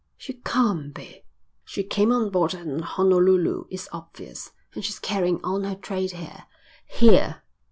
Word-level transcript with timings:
"She 0.17 0.33
can't 0.33 0.95
be." 0.95 1.25
"She 1.63 1.83
came 1.83 2.11
on 2.11 2.31
board 2.31 2.55
at 2.55 2.81
Honolulu. 2.81 3.65
It's 3.69 3.87
obvious. 3.91 4.49
And 4.73 4.83
she's 4.83 4.97
carrying 4.97 5.39
on 5.43 5.63
her 5.63 5.75
trade 5.75 6.13
here. 6.13 6.47
Here." 6.87 7.43